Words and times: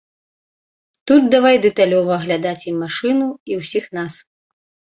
Тут 1.11 1.21
давай 1.35 1.55
дэталёва 1.67 2.11
аглядаць 2.17 2.63
і 2.69 2.75
машыну, 2.81 3.31
і 3.53 3.61
ўсіх 3.61 3.85
нас. 4.03 4.13